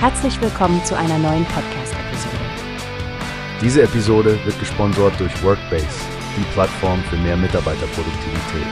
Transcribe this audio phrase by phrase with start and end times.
[0.00, 2.36] Herzlich willkommen zu einer neuen Podcast-Episode.
[3.60, 5.88] Diese Episode wird gesponsert durch Workbase,
[6.36, 8.66] die Plattform für mehr Mitarbeiterproduktivität.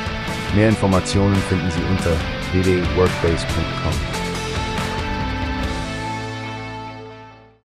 [0.54, 2.12] Mehr Informationen finden Sie unter
[2.52, 3.92] www.workbase.com.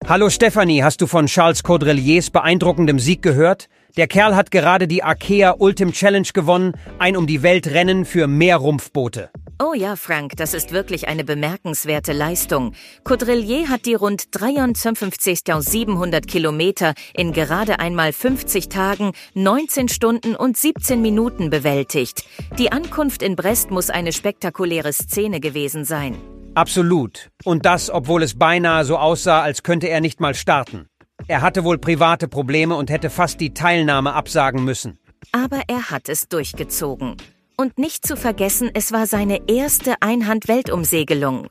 [0.08, 3.70] Hallo Stefanie, hast du von Charles Caudreliers beeindruckendem Sieg gehört?
[3.98, 8.27] Der Kerl hat gerade die Arkea Ultim Challenge gewonnen, ein um die Welt Rennen für
[8.27, 9.31] mehr Rumpfboote.
[9.59, 12.73] Oh ja, Frank, das ist wirklich eine bemerkenswerte Leistung.
[13.03, 21.01] Caudrelier hat die rund 53.700 Kilometer in gerade einmal 50 Tagen, 19 Stunden und 17
[21.01, 22.23] Minuten bewältigt.
[22.59, 26.15] Die Ankunft in Brest muss eine spektakuläre Szene gewesen sein.
[26.53, 27.31] Absolut.
[27.43, 30.85] Und das, obwohl es beinahe so aussah, als könnte er nicht mal starten.
[31.27, 34.99] Er hatte wohl private Probleme und hätte fast die Teilnahme absagen müssen.
[35.31, 37.17] Aber er hat es durchgezogen.
[37.59, 41.48] Und nicht zu vergessen, es war seine erste Einhand-Weltumsegelung.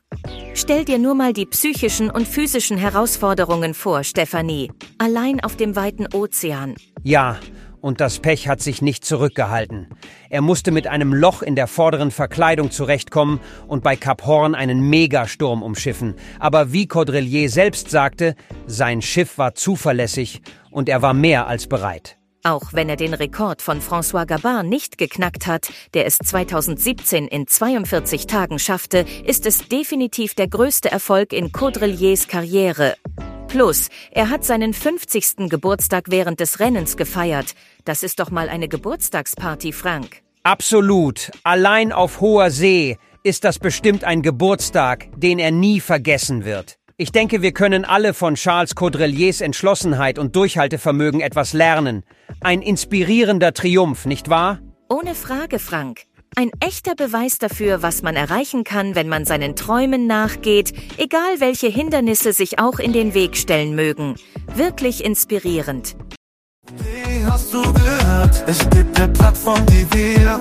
[0.54, 4.70] Stell dir nur mal die psychischen und physischen Herausforderungen vor, Stefanie.
[4.98, 6.76] Allein auf dem weiten Ozean.
[7.02, 7.40] Ja,
[7.80, 9.88] und das Pech hat sich nicht zurückgehalten.
[10.30, 14.88] Er musste mit einem Loch in der vorderen Verkleidung zurechtkommen und bei Kap Horn einen
[14.88, 16.14] Megasturm umschiffen.
[16.38, 18.36] Aber wie Caudrelier selbst sagte,
[18.68, 22.16] sein Schiff war zuverlässig und er war mehr als bereit.
[22.46, 27.48] Auch wenn er den Rekord von François Gabin nicht geknackt hat, der es 2017 in
[27.48, 32.94] 42 Tagen schaffte, ist es definitiv der größte Erfolg in Caudreliers Karriere.
[33.48, 35.48] Plus, er hat seinen 50.
[35.48, 37.56] Geburtstag während des Rennens gefeiert.
[37.84, 40.22] Das ist doch mal eine Geburtstagsparty, Frank.
[40.44, 41.32] Absolut.
[41.42, 46.78] Allein auf hoher See ist das bestimmt ein Geburtstag, den er nie vergessen wird.
[46.98, 52.04] Ich denke, wir können alle von Charles Caudreliers Entschlossenheit und Durchhaltevermögen etwas lernen.
[52.40, 54.60] Ein inspirierender Triumph, nicht wahr?
[54.88, 56.04] Ohne Frage, Frank.
[56.36, 61.66] Ein echter Beweis dafür, was man erreichen kann, wenn man seinen Träumen nachgeht, egal welche
[61.66, 64.14] Hindernisse sich auch in den Weg stellen mögen.
[64.54, 65.96] Wirklich inspirierend.
[66.78, 68.42] Wie hast du gehört?
[68.46, 70.40] Es gibt eine Plattform, die wir